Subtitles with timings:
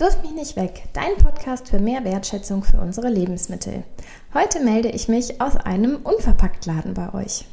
[0.00, 3.82] Wirf mich nicht weg, dein Podcast für mehr Wertschätzung für unsere Lebensmittel.
[4.32, 7.46] Heute melde ich mich aus einem Unverpacktladen bei euch.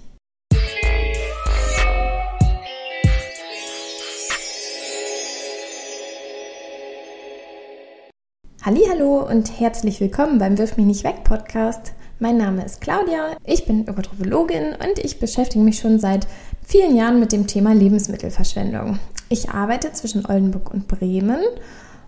[8.64, 11.94] Hallo und herzlich willkommen beim Wirf mich nicht weg Podcast.
[12.20, 16.28] Mein Name ist Claudia, ich bin Ökotrophologin und ich beschäftige mich schon seit
[16.62, 19.00] vielen Jahren mit dem Thema Lebensmittelverschwendung.
[19.30, 21.42] Ich arbeite zwischen Oldenburg und Bremen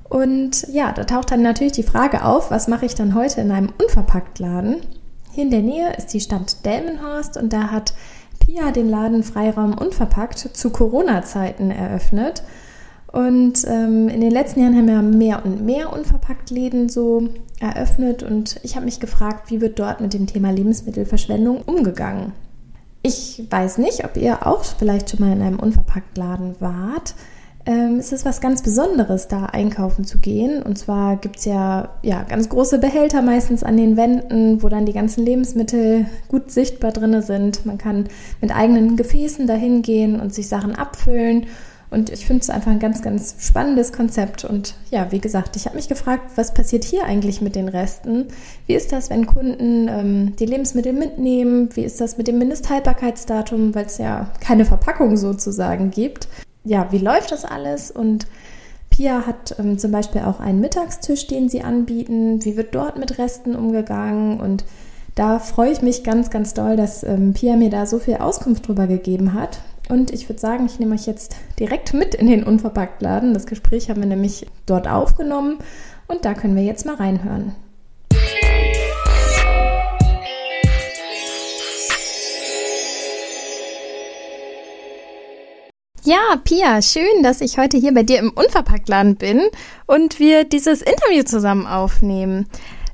[0.09, 3.51] und ja, da taucht dann natürlich die Frage auf, was mache ich dann heute in
[3.51, 4.77] einem Unverpacktladen?
[5.31, 7.93] Hier in der Nähe ist die Stadt Delmenhorst und da hat
[8.39, 12.43] Pia den Laden Freiraum Unverpackt zu Corona-Zeiten eröffnet.
[13.11, 18.59] Und ähm, in den letzten Jahren haben wir mehr und mehr Unverpacktläden so eröffnet und
[18.63, 22.33] ich habe mich gefragt, wie wird dort mit dem Thema Lebensmittelverschwendung umgegangen?
[23.01, 27.15] Ich weiß nicht, ob ihr auch vielleicht schon mal in einem Unverpacktladen wart.
[27.67, 30.63] Ähm, es ist was ganz Besonderes, da einkaufen zu gehen.
[30.63, 34.85] Und zwar gibt es ja, ja ganz große Behälter meistens an den Wänden, wo dann
[34.85, 37.65] die ganzen Lebensmittel gut sichtbar drin sind.
[37.65, 38.05] Man kann
[38.39, 41.45] mit eigenen Gefäßen dahin gehen und sich Sachen abfüllen.
[41.89, 44.45] Und ich finde es einfach ein ganz, ganz spannendes Konzept.
[44.45, 48.27] Und ja, wie gesagt, ich habe mich gefragt, was passiert hier eigentlich mit den Resten?
[48.65, 51.69] Wie ist das, wenn Kunden ähm, die Lebensmittel mitnehmen?
[51.73, 56.29] Wie ist das mit dem Mindesthaltbarkeitsdatum, weil es ja keine Verpackung sozusagen gibt?
[56.67, 57.91] Ja, wie läuft das alles?
[57.91, 58.27] Und
[58.89, 62.43] Pia hat ähm, zum Beispiel auch einen Mittagstisch, den sie anbieten.
[62.43, 64.41] Wie wird dort mit Resten umgegangen?
[64.41, 64.65] Und
[65.15, 68.67] da freue ich mich ganz, ganz doll, dass ähm, Pia mir da so viel Auskunft
[68.67, 69.61] drüber gegeben hat.
[69.87, 73.33] Und ich würde sagen, ich nehme euch jetzt direkt mit in den Unverpacktladen.
[73.33, 75.59] Das Gespräch haben wir nämlich dort aufgenommen
[76.09, 77.55] und da können wir jetzt mal reinhören.
[86.07, 89.41] Ja, Pia, schön, dass ich heute hier bei dir im Unverpacktladen bin
[89.87, 92.47] und wir dieses Interview zusammen aufnehmen.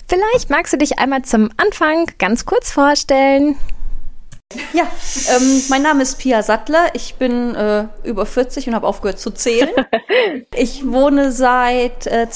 [0.07, 3.55] Vielleicht magst du dich einmal zum Anfang ganz kurz vorstellen.
[4.73, 4.87] Ja,
[5.35, 6.87] ähm, mein Name ist Pia Sattler.
[6.95, 9.69] Ich bin äh, über 40 und habe aufgehört zu zählen.
[10.55, 12.29] Ich wohne seit äh,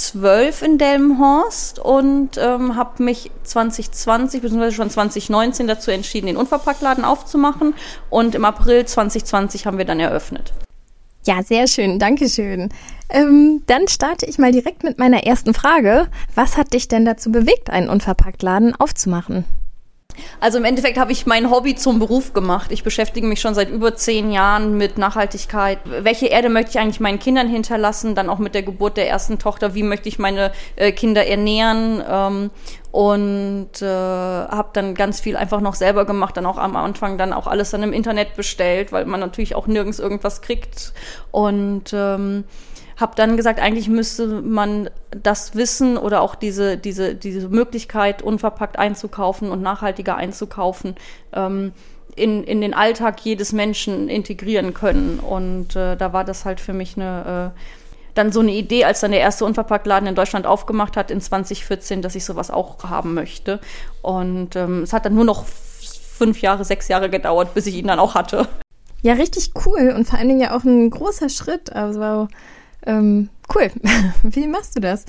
[0.00, 4.72] 2012 in Delmenhorst und ähm, habe mich 2020 bzw.
[4.72, 7.74] schon 2019 dazu entschieden, den Unverpacktladen aufzumachen.
[8.08, 10.52] Und im April 2020 haben wir dann eröffnet.
[11.24, 12.70] Ja, sehr schön, Dankeschön.
[13.10, 16.08] Ähm, dann starte ich mal direkt mit meiner ersten Frage.
[16.34, 19.44] Was hat dich denn dazu bewegt, einen Unverpacktladen aufzumachen?
[20.40, 22.72] Also im Endeffekt habe ich mein Hobby zum Beruf gemacht.
[22.72, 25.78] Ich beschäftige mich schon seit über zehn Jahren mit Nachhaltigkeit.
[25.84, 28.14] Welche Erde möchte ich eigentlich meinen Kindern hinterlassen?
[28.14, 29.74] Dann auch mit der Geburt der ersten Tochter.
[29.74, 32.02] Wie möchte ich meine äh, Kinder ernähren?
[32.08, 32.50] Ähm,
[32.92, 36.36] und äh, habe dann ganz viel einfach noch selber gemacht.
[36.36, 39.66] Dann auch am Anfang dann auch alles dann im Internet bestellt, weil man natürlich auch
[39.66, 40.92] nirgends irgendwas kriegt.
[41.30, 42.44] Und ähm,
[43.00, 48.78] habe dann gesagt, eigentlich müsste man das Wissen oder auch diese, diese, diese Möglichkeit, unverpackt
[48.78, 50.96] einzukaufen und nachhaltiger einzukaufen,
[51.32, 51.72] ähm,
[52.16, 55.18] in, in den Alltag jedes Menschen integrieren können.
[55.20, 57.60] Und äh, da war das halt für mich eine, äh,
[58.14, 62.02] dann so eine Idee, als dann der erste Unverpacktladen in Deutschland aufgemacht hat in 2014,
[62.02, 63.60] dass ich sowas auch haben möchte.
[64.02, 67.86] Und ähm, es hat dann nur noch fünf Jahre, sechs Jahre gedauert, bis ich ihn
[67.86, 68.46] dann auch hatte.
[69.02, 71.72] Ja, richtig cool und vor allen Dingen ja auch ein großer Schritt.
[71.72, 72.28] Also
[72.86, 73.70] ähm, cool.
[74.22, 75.04] Wie machst du das?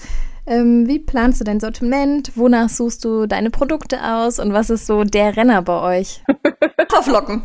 [0.48, 2.32] Ähm, wie planst du dein Sortiment?
[2.36, 4.40] Wonach suchst du deine Produkte aus?
[4.40, 6.24] Und was ist so der Renner bei euch?
[6.92, 7.44] Haferflocken.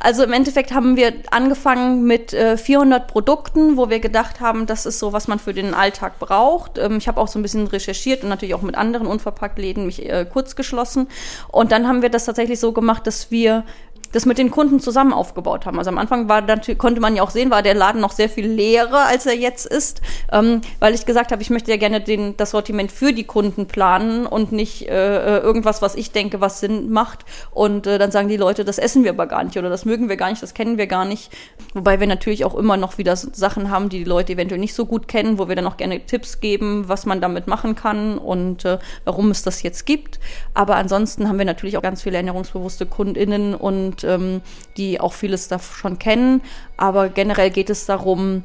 [0.00, 4.86] Also im Endeffekt haben wir angefangen mit äh, 400 Produkten, wo wir gedacht haben, das
[4.86, 6.78] ist so, was man für den Alltag braucht.
[6.78, 10.08] Ähm, ich habe auch so ein bisschen recherchiert und natürlich auch mit anderen Unverpacktläden mich
[10.08, 11.08] äh, kurz geschlossen.
[11.48, 13.64] Und dann haben wir das tatsächlich so gemacht, dass wir
[14.12, 15.78] das mit den Kunden zusammen aufgebaut haben.
[15.78, 18.28] Also am Anfang war natürlich, konnte man ja auch sehen, war der Laden noch sehr
[18.28, 20.00] viel leerer, als er jetzt ist,
[20.32, 23.66] ähm, weil ich gesagt habe, ich möchte ja gerne den, das Sortiment für die Kunden
[23.66, 27.24] planen und nicht äh, äh, irgendwas, was ich denke, was Sinn macht.
[27.50, 30.08] Und äh, dann sagen die Leute, das essen wir aber gar nicht oder das mögen
[30.08, 31.32] wir gar nicht, das kennen wir gar nicht.
[31.74, 34.86] Wobei wir natürlich auch immer noch wieder Sachen haben, die die Leute eventuell nicht so
[34.86, 38.64] gut kennen, wo wir dann auch gerne Tipps geben, was man damit machen kann und
[38.64, 40.20] äh, warum es das jetzt gibt.
[40.54, 44.42] Aber ansonsten haben wir natürlich auch ganz viele ernährungsbewusste KundInnen und und ähm,
[44.76, 46.42] die auch vieles da schon kennen.
[46.76, 48.44] Aber generell geht es darum,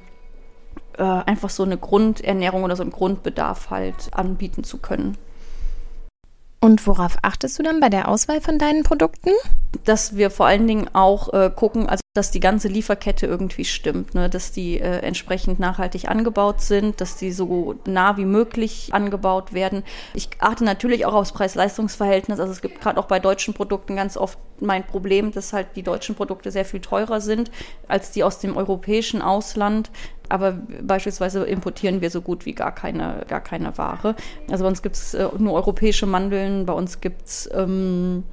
[0.98, 5.18] äh, einfach so eine Grundernährung oder so einen Grundbedarf halt anbieten zu können.
[6.60, 9.32] Und worauf achtest du dann bei der Auswahl von deinen Produkten?
[9.84, 14.16] Dass wir vor allen Dingen auch äh, gucken, also dass die ganze Lieferkette irgendwie stimmt,
[14.16, 14.30] ne?
[14.30, 19.84] dass die äh, entsprechend nachhaltig angebaut sind, dass die so nah wie möglich angebaut werden.
[20.14, 22.42] Ich achte natürlich auch aufs Preis-Leistungs-Verhältnis.
[22.42, 25.84] Also es gibt gerade auch bei deutschen Produkten ganz oft mein Problem, dass halt die
[25.84, 27.50] deutschen Produkte sehr viel teurer sind
[27.88, 29.90] als die aus dem europäischen Ausland
[30.30, 34.16] aber beispielsweise importieren wir so gut wie gar keine, gar keine Ware.
[34.50, 38.24] Also bei uns gibt es äh, nur europäische Mandeln, bei uns gibt es ähm,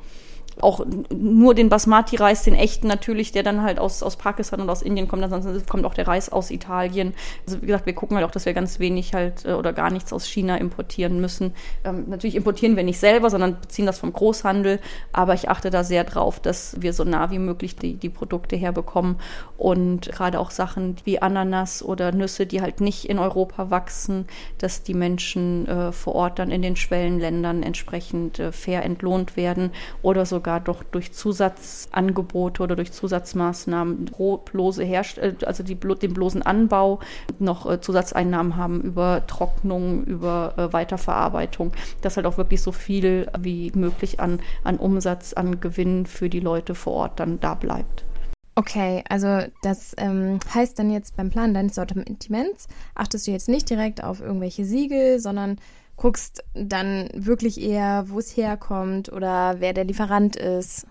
[0.62, 4.82] auch nur den Basmati-Reis, den echten natürlich, der dann halt aus, aus Pakistan und aus
[4.82, 5.22] Indien kommt.
[5.22, 7.14] Ansonsten kommt auch der Reis aus Italien.
[7.46, 9.90] Also wie gesagt, wir gucken halt auch, dass wir ganz wenig halt äh, oder gar
[9.90, 11.54] nichts aus China importieren müssen.
[11.84, 14.80] Ähm, natürlich importieren wir nicht selber, sondern beziehen das vom Großhandel.
[15.12, 18.56] Aber ich achte da sehr drauf, dass wir so nah wie möglich die, die Produkte
[18.56, 19.16] herbekommen.
[19.56, 24.26] Und gerade auch Sachen wie Ananas oder Nüsse, die halt nicht in Europa wachsen,
[24.58, 29.70] dass die Menschen äh, vor Ort dann in den Schwellenländern entsprechend äh, fair entlohnt werden
[30.02, 36.14] oder sogar sogar doch durch Zusatzangebote oder durch Zusatzmaßnahmen bloße Herst äh, also die, den
[36.14, 37.00] bloßen Anbau
[37.38, 43.30] noch äh, Zusatzeinnahmen haben über Trocknung, über äh, Weiterverarbeitung, dass halt auch wirklich so viel
[43.38, 48.06] wie möglich an, an Umsatz, an Gewinn für die Leute vor Ort dann da bleibt.
[48.54, 53.68] Okay, also das ähm, heißt dann jetzt beim Plan deines Sortiments achtest du jetzt nicht
[53.68, 55.58] direkt auf irgendwelche Siegel, sondern
[55.98, 60.86] guckst dann wirklich eher, wo es herkommt oder wer der Lieferant ist.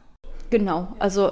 [0.50, 1.32] Genau, also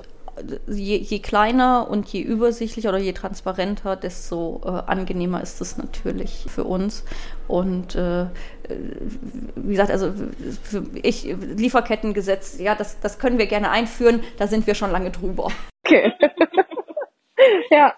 [0.67, 6.45] je, je kleiner und je übersichtlicher oder je transparenter, desto äh, angenehmer ist es natürlich
[6.49, 7.05] für uns.
[7.47, 8.25] Und äh,
[9.55, 10.13] wie gesagt, also
[11.01, 15.51] ich, Lieferkettengesetz, ja, das, das können wir gerne einführen, da sind wir schon lange drüber.
[15.85, 16.11] Okay.
[17.69, 17.93] ja.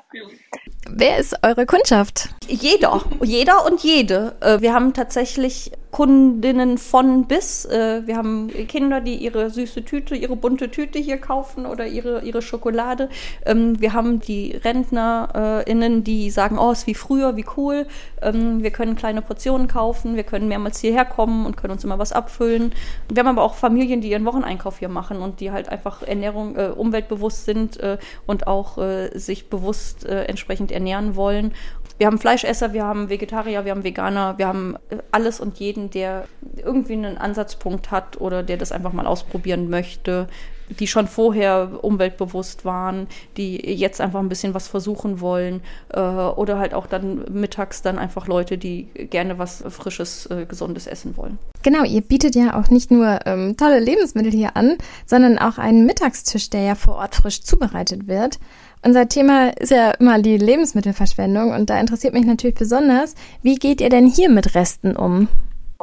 [0.99, 2.29] Wer ist eure Kundschaft?
[2.47, 4.35] Jeder, jeder und jede.
[4.39, 7.65] Äh, wir haben tatsächlich Kundinnen von bis.
[7.65, 12.21] Äh, wir haben Kinder, die ihre süße Tüte, ihre bunte Tüte hier kaufen oder ihre,
[12.21, 13.09] ihre Schokolade.
[13.47, 17.88] Ähm, wir haben die RentnerInnen, die sagen, oh, ist wie früher, wie cool.
[18.21, 21.97] Ähm, wir können kleine Portionen kaufen, wir können mehrmals hierher kommen und können uns immer
[21.97, 22.73] was abfüllen.
[23.11, 26.57] Wir haben aber auch Familien, die ihren Wocheneinkauf hier machen und die halt einfach Ernährung,
[26.57, 27.97] äh, umweltbewusst sind äh,
[28.27, 31.53] und auch äh, sich bewusst entsprechend ernähren wollen.
[31.97, 35.89] Wir haben Fleischesser, wir haben Vegetarier, wir haben Veganer, wir haben äh, alles und jeden,
[35.89, 36.27] der
[36.57, 40.27] irgendwie einen Ansatzpunkt hat oder der das einfach mal ausprobieren möchte,
[40.69, 43.07] die schon vorher umweltbewusst waren,
[43.38, 47.97] die jetzt einfach ein bisschen was versuchen wollen äh, oder halt auch dann mittags dann
[47.97, 51.39] einfach Leute, die gerne was Frisches, äh, Gesundes essen wollen.
[51.63, 55.85] Genau, ihr bietet ja auch nicht nur ähm, tolle Lebensmittel hier an, sondern auch einen
[55.85, 58.39] Mittagstisch, der ja vor Ort frisch zubereitet wird.
[58.83, 63.81] Unser Thema ist ja immer die Lebensmittelverschwendung und da interessiert mich natürlich besonders, wie geht
[63.81, 65.27] ihr denn hier mit Resten um?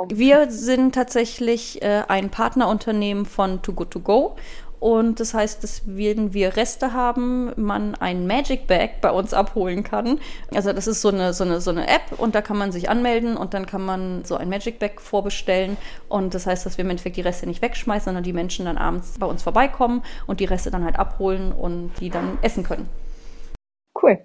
[0.09, 4.37] Wir sind tatsächlich äh, ein Partnerunternehmen von Too Good To Go
[4.85, 9.83] und das heißt, dass wenn wir Reste haben, man ein Magic Bag bei uns abholen
[9.83, 10.21] kann.
[10.55, 12.91] Also das ist so eine, so eine, so eine App und da kann man sich
[12.91, 15.79] anmelden und dann kann man so ein Magic Bag vorbestellen.
[16.11, 18.77] Und das heißt, dass wir im Endeffekt die Reste nicht wegschmeißen, sondern die Menschen dann
[18.77, 22.87] abends bei uns vorbeikommen und die Reste dann halt abholen und die dann essen können.
[24.03, 24.19] Cool.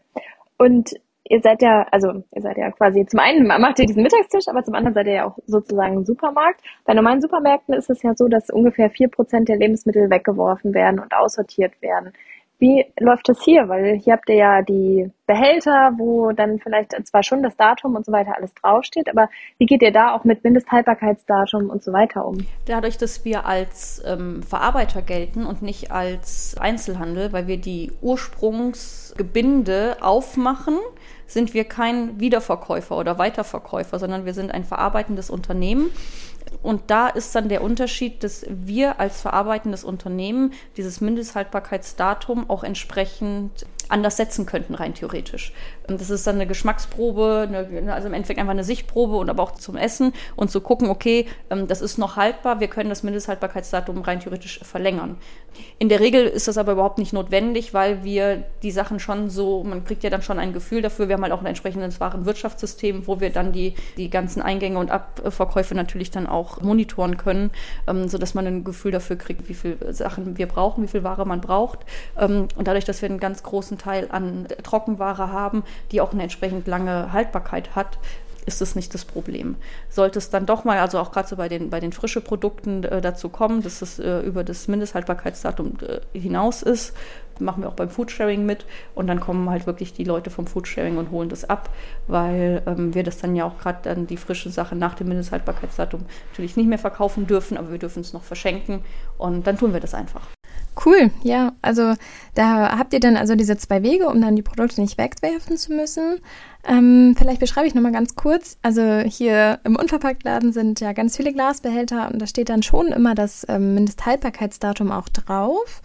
[0.57, 0.89] Und
[1.29, 4.63] ihr seid ja, also ihr seid ja quasi, zum einen macht ihr diesen Mittagstisch, aber
[4.63, 6.61] zum anderen seid ihr ja auch sozusagen ein Supermarkt.
[6.85, 10.99] Bei normalen Supermärkten ist es ja so, dass ungefähr vier Prozent der Lebensmittel weggeworfen werden
[10.99, 12.13] und aussortiert werden.
[12.59, 13.69] Wie läuft das hier?
[13.69, 18.05] Weil hier habt ihr ja die Behälter, wo dann vielleicht zwar schon das Datum und
[18.05, 22.25] so weiter alles draufsteht, aber wie geht ihr da auch mit Mindesthaltbarkeitsdatum und so weiter
[22.25, 22.45] um?
[22.65, 29.97] Dadurch, dass wir als ähm, Verarbeiter gelten und nicht als Einzelhandel, weil wir die Ursprungsgebinde
[30.01, 30.77] aufmachen,
[31.27, 35.91] sind wir kein Wiederverkäufer oder Weiterverkäufer, sondern wir sind ein verarbeitendes Unternehmen.
[36.61, 43.65] Und da ist dann der Unterschied, dass wir als verarbeitendes Unternehmen dieses Mindesthaltbarkeitsdatum auch entsprechend
[43.89, 45.51] anders setzen könnten, rein theoretisch.
[45.87, 49.51] Das ist dann eine Geschmacksprobe, eine, also im Endeffekt einfach eine Sichtprobe und aber auch
[49.53, 54.01] zum Essen und zu gucken, okay, ähm, das ist noch haltbar, wir können das Mindesthaltbarkeitsdatum
[54.01, 55.17] rein theoretisch verlängern.
[55.79, 59.63] In der Regel ist das aber überhaupt nicht notwendig, weil wir die Sachen schon so,
[59.63, 63.07] man kriegt ja dann schon ein Gefühl dafür, wir haben halt auch ein entsprechendes Warenwirtschaftssystem,
[63.07, 67.49] wo wir dann die, die ganzen Eingänge und Abverkäufe natürlich dann auch monitoren können,
[67.87, 71.25] ähm, sodass man ein Gefühl dafür kriegt, wie viele Sachen wir brauchen, wie viel Ware
[71.25, 71.79] man braucht.
[72.17, 76.23] Ähm, und dadurch, dass wir einen ganz großen Teil an Trockenware haben, die auch eine
[76.23, 77.97] entsprechend lange Haltbarkeit hat,
[78.45, 79.55] ist es nicht das Problem.
[79.89, 82.83] Sollte es dann doch mal, also auch gerade so bei den, bei den frischen Produkten
[82.83, 86.95] äh, dazu kommen, dass es äh, über das Mindesthaltbarkeitsdatum äh, hinaus ist,
[87.39, 90.97] machen wir auch beim Foodsharing mit und dann kommen halt wirklich die Leute vom Foodsharing
[90.97, 91.69] und holen das ab,
[92.07, 96.01] weil ähm, wir das dann ja auch gerade dann die frische Sache nach dem Mindesthaltbarkeitsdatum
[96.31, 98.81] natürlich nicht mehr verkaufen dürfen, aber wir dürfen es noch verschenken
[99.17, 100.27] und dann tun wir das einfach.
[100.85, 101.53] Cool, ja.
[101.61, 101.93] Also
[102.35, 105.73] da habt ihr dann also diese zwei Wege, um dann die Produkte nicht wegwerfen zu
[105.73, 106.19] müssen.
[106.67, 108.57] Ähm, vielleicht beschreibe ich nochmal ganz kurz.
[108.61, 113.15] Also hier im Unverpacktladen sind ja ganz viele Glasbehälter und da steht dann schon immer
[113.15, 115.81] das ähm, Mindesthaltbarkeitsdatum auch drauf.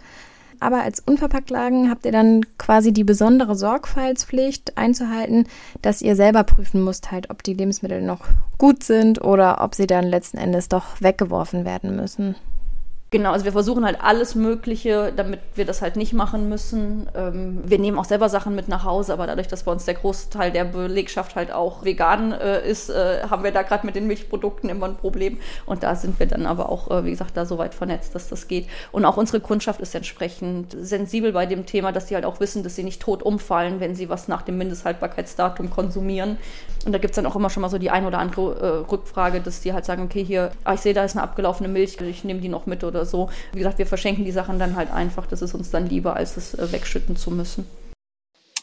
[0.61, 5.47] Aber als Unverpacktladen habt ihr dann quasi die besondere Sorgfaltspflicht einzuhalten,
[5.81, 8.21] dass ihr selber prüfen müsst, halt, ob die Lebensmittel noch
[8.57, 12.35] gut sind oder ob sie dann letzten Endes doch weggeworfen werden müssen.
[13.11, 17.07] Genau, also wir versuchen halt alles Mögliche, damit wir das halt nicht machen müssen.
[17.15, 19.93] Ähm, wir nehmen auch selber Sachen mit nach Hause, aber dadurch, dass bei uns der
[19.93, 24.07] Großteil der Belegschaft halt auch vegan äh, ist, äh, haben wir da gerade mit den
[24.07, 25.37] Milchprodukten immer ein Problem.
[25.67, 28.27] Und da sind wir dann aber auch, äh, wie gesagt, da so weit vernetzt, dass
[28.27, 28.65] das geht.
[28.91, 32.63] Und auch unsere Kundschaft ist entsprechend sensibel bei dem Thema, dass sie halt auch wissen,
[32.63, 36.37] dass sie nicht tot umfallen, wenn sie was nach dem Mindesthaltbarkeitsdatum konsumieren.
[36.85, 38.91] Und da gibt es dann auch immer schon mal so die ein oder andere äh,
[38.91, 42.01] Rückfrage, dass die halt sagen, okay, hier, ah, ich sehe, da ist eine abgelaufene Milch,
[42.01, 43.29] ich nehme die noch mit oder so.
[43.53, 45.27] Wie gesagt, wir verschenken die Sachen dann halt einfach.
[45.27, 47.67] Das ist uns dann lieber, als es äh, wegschütten zu müssen.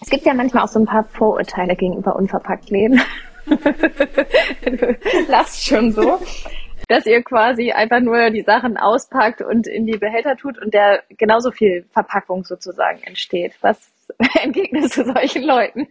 [0.00, 3.00] Es gibt ja manchmal auch so ein paar Vorurteile gegenüber unverpackt leben.
[5.28, 6.20] Lasst schon so.
[6.88, 11.04] Dass ihr quasi einfach nur die Sachen auspackt und in die Behälter tut und der
[11.16, 13.52] genauso viel Verpackung sozusagen entsteht.
[13.60, 13.92] Was
[14.42, 15.86] entgegnest du solchen Leuten?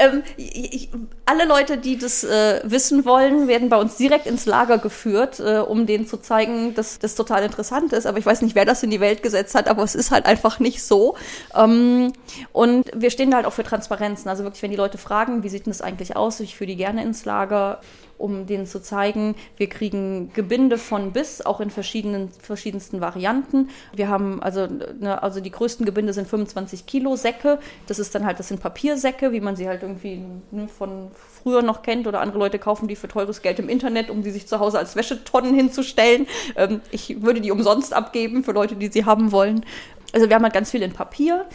[0.00, 0.88] Ähm, ich,
[1.26, 5.58] alle Leute, die das äh, wissen wollen, werden bei uns direkt ins Lager geführt, äh,
[5.58, 8.06] um denen zu zeigen, dass das total interessant ist.
[8.06, 10.26] Aber ich weiß nicht, wer das in die Welt gesetzt hat, aber es ist halt
[10.26, 11.16] einfach nicht so.
[11.54, 12.12] Ähm,
[12.52, 14.28] und wir stehen da halt auch für Transparenzen.
[14.28, 16.76] Also wirklich, wenn die Leute fragen, wie sieht denn das eigentlich aus, ich führe die
[16.76, 17.80] gerne ins Lager
[18.20, 23.70] um denen zu zeigen, wir kriegen Gebinde von bis, auch in verschiedenen, verschiedensten Varianten.
[23.94, 27.58] Wir haben also, ne, also die größten Gebinde sind 25 Kilo Säcke.
[27.86, 31.10] Das ist dann halt, das sind Papiersäcke, wie man sie halt irgendwie ne, von
[31.42, 34.30] früher noch kennt oder andere Leute kaufen die für teures Geld im Internet, um sie
[34.30, 36.26] sich zu Hause als Wäschetonnen hinzustellen.
[36.56, 39.64] Ähm, ich würde die umsonst abgeben für Leute, die sie haben wollen.
[40.12, 41.46] Also wir haben halt ganz viel in Papier.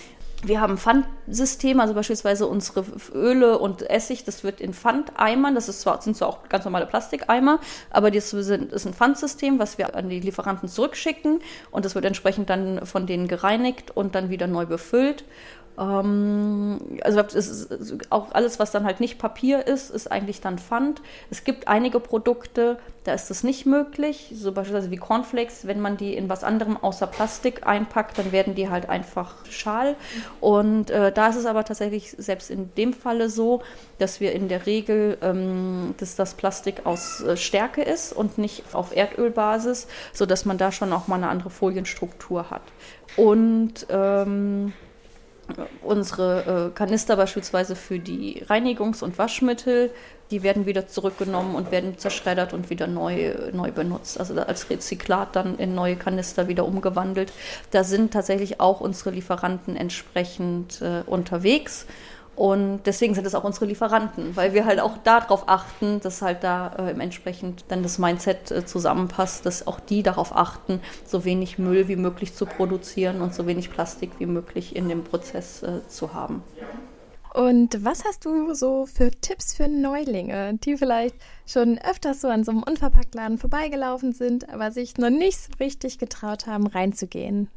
[0.44, 5.82] Wir haben Pfandsysteme, also beispielsweise unsere Öle und Essig, das wird in Pfandeimern, das ist
[5.82, 10.08] zwar, sind zwar auch ganz normale Plastikeimer, aber das ist ein Pfandsystem, was wir an
[10.08, 11.39] die Lieferanten zurückschicken
[11.72, 15.24] und das wird entsprechend dann von denen gereinigt und dann wieder neu befüllt.
[15.77, 17.22] Ähm, also
[18.10, 21.01] auch alles, was dann halt nicht Papier ist, ist eigentlich dann Pfand.
[21.29, 25.98] Es gibt einige Produkte, da ist das nicht möglich, so beispielsweise wie Cornflakes, wenn man
[25.98, 29.96] die in was anderem außer Plastik einpackt, dann werden die halt einfach schal.
[30.41, 33.62] Und äh, da ist es aber tatsächlich selbst in dem Falle so,
[34.00, 38.63] dass wir in der Regel, ähm, dass das Plastik aus äh, Stärke ist und nicht
[38.74, 42.63] auf Erdölbasis, sodass man da schon auch mal eine andere Folienstruktur hat.
[43.17, 44.74] Und ähm,
[45.84, 49.92] unsere äh, Kanister beispielsweise für die Reinigungs- und Waschmittel,
[50.32, 54.20] die werden wieder zurückgenommen und werden zerschreddert und wieder neu, neu benutzt.
[54.20, 57.32] Also als Rezyklat dann in neue Kanister wieder umgewandelt.
[57.72, 61.86] Da sind tatsächlich auch unsere Lieferanten entsprechend äh, unterwegs.
[62.36, 66.44] Und deswegen sind es auch unsere Lieferanten, weil wir halt auch darauf achten, dass halt
[66.44, 71.58] da äh, entsprechend dann das Mindset äh, zusammenpasst, dass auch die darauf achten, so wenig
[71.58, 75.88] Müll wie möglich zu produzieren und so wenig Plastik wie möglich in dem Prozess äh,
[75.88, 76.44] zu haben.
[77.34, 81.15] Und was hast du so für Tipps für Neulinge, die vielleicht
[81.46, 85.98] schon öfters so an so einem Unverpacktladen vorbeigelaufen sind, aber sich noch nicht so richtig
[85.98, 87.50] getraut haben, reinzugehen?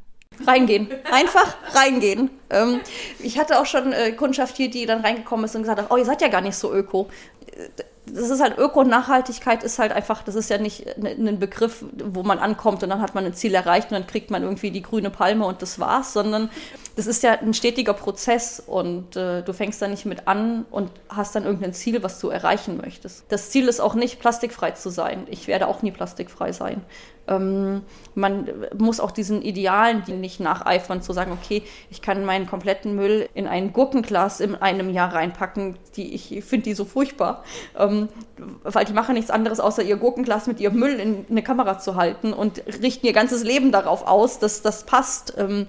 [0.47, 0.89] Reingehen.
[1.11, 2.31] Einfach reingehen.
[2.51, 2.81] Ähm,
[3.19, 5.97] ich hatte auch schon äh, Kundschaft hier, die dann reingekommen ist und gesagt hat, oh,
[5.97, 7.09] ihr seid ja gar nicht so öko.
[8.07, 11.85] Das ist halt Öko und Nachhaltigkeit ist halt einfach, das ist ja nicht ein Begriff,
[11.93, 14.71] wo man ankommt und dann hat man ein Ziel erreicht und dann kriegt man irgendwie
[14.71, 16.49] die grüne Palme und das war's, sondern
[16.99, 20.91] das ist ja ein stetiger Prozess und äh, du fängst da nicht mit an und
[21.09, 23.25] hast dann irgendein Ziel, was du erreichen möchtest.
[23.29, 25.29] Das Ziel ist auch nicht, plastikfrei zu sein.
[25.31, 26.83] Ich werde auch nie plastikfrei sein.
[27.29, 27.83] Ähm,
[28.17, 32.97] man muss auch diesen Idealen die nicht nacheifern, zu sagen, okay, ich kann meinen kompletten
[32.97, 37.45] Müll in ein Gurkenglas in einem Jahr reinpacken, die ich finde die so furchtbar,
[37.79, 38.09] ähm,
[38.65, 41.95] weil die machen nichts anderes, außer ihr Gurkenglas mit ihrem Müll in eine Kamera zu
[41.95, 45.35] halten und richten ihr ganzes Leben darauf aus, dass das passt.
[45.39, 45.69] Ähm,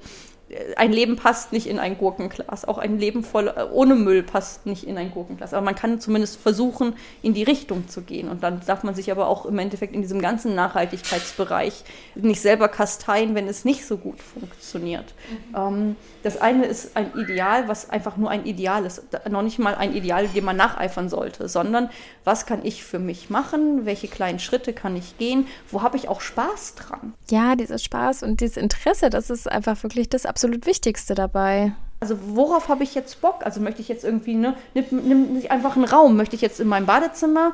[0.78, 2.66] ein Leben passt nicht in ein Gurkenglas.
[2.66, 5.54] Auch ein Leben voll ohne Müll passt nicht in ein Gurkenglas.
[5.54, 8.30] Aber man kann zumindest versuchen, in die Richtung zu gehen.
[8.30, 11.84] Und dann darf man sich aber auch im Endeffekt in diesem ganzen Nachhaltigkeitsbereich
[12.16, 15.14] nicht selber kasteien, wenn es nicht so gut funktioniert.
[15.30, 15.56] Mhm.
[15.56, 19.04] Ähm, das eine ist ein Ideal, was einfach nur ein Ideal ist.
[19.30, 21.90] Noch nicht mal ein Ideal, dem man nacheifern sollte, sondern
[22.24, 23.86] was kann ich für mich machen?
[23.86, 25.48] Welche kleinen Schritte kann ich gehen?
[25.72, 27.14] Wo habe ich auch Spaß dran?
[27.30, 31.74] Ja, dieses Spaß und dieses Interesse, das ist einfach wirklich das absolut Wichtigste dabei.
[32.00, 33.42] Also worauf habe ich jetzt Bock?
[33.44, 36.16] Also möchte ich jetzt irgendwie, ne, nimm, nicht einfach einen Raum.
[36.16, 37.54] Möchte ich jetzt in meinem Badezimmer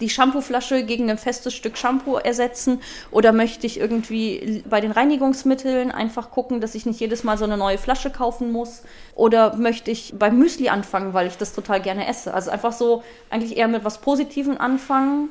[0.00, 2.80] die Shampooflasche gegen ein festes Stück Shampoo ersetzen?
[3.10, 7.44] Oder möchte ich irgendwie bei den Reinigungsmitteln einfach gucken, dass ich nicht jedes Mal so
[7.44, 8.84] eine neue Flasche kaufen muss?
[9.14, 12.32] Oder möchte ich beim Müsli anfangen, weil ich das total gerne esse?
[12.32, 15.28] Also einfach so eigentlich eher mit was Positivem anfangen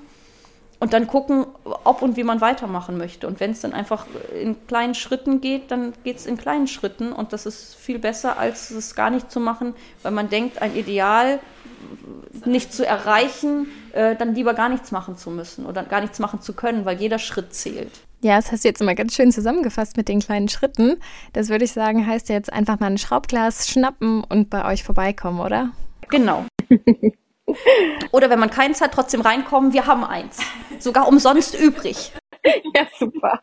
[0.79, 1.48] und dann gucken,
[1.84, 3.27] ob und wie man weitermachen möchte.
[3.27, 4.05] Und wenn es dann einfach
[4.39, 7.12] in kleinen Schritten geht, dann geht es in kleinen Schritten.
[7.12, 10.75] Und das ist viel besser, als es gar nicht zu machen, weil man denkt, ein
[10.75, 11.39] Ideal
[12.46, 16.41] nicht zu erreichen, äh, dann lieber gar nichts machen zu müssen oder gar nichts machen
[16.41, 17.91] zu können, weil jeder Schritt zählt.
[18.22, 20.98] Ja, das hast du jetzt immer ganz schön zusammengefasst mit den kleinen Schritten.
[21.34, 25.39] Das würde ich sagen, heißt jetzt einfach mal ein Schraubglas schnappen und bei euch vorbeikommen,
[25.39, 25.69] oder?
[26.10, 26.46] Genau.
[28.12, 30.40] Oder wenn man keins hat, trotzdem reinkommen, wir haben eins.
[30.80, 32.12] Sogar umsonst übrig.
[32.74, 33.42] Ja, super.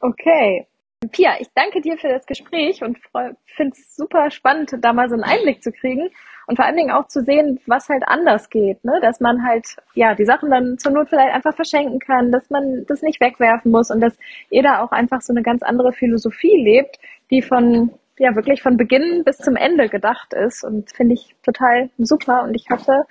[0.00, 0.66] Okay.
[1.10, 2.98] Pia, ich danke dir für das Gespräch und
[3.46, 6.10] finde es super spannend, da mal so einen Einblick zu kriegen
[6.46, 8.98] und vor allen Dingen auch zu sehen, was halt anders geht, ne?
[9.00, 12.84] dass man halt ja die Sachen dann zur Not vielleicht einfach verschenken kann, dass man
[12.86, 14.16] das nicht wegwerfen muss und dass
[14.50, 16.98] jeder auch einfach so eine ganz andere Philosophie lebt,
[17.30, 21.90] die von ja wirklich von Beginn bis zum Ende gedacht ist und finde ich total
[21.98, 23.04] super und ich hoffe,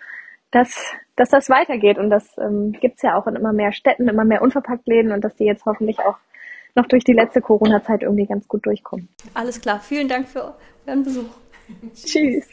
[0.52, 4.26] dass, dass das weitergeht und das ähm, gibt ja auch in immer mehr Städten, immer
[4.26, 6.18] mehr Unverpacktläden und dass die jetzt hoffentlich auch
[6.76, 9.10] noch durch die letzte Corona-Zeit irgendwie ganz gut durchkommen.
[9.34, 10.56] Alles klar, vielen Dank für
[10.86, 11.30] euren Besuch.
[11.94, 12.48] Tschüss.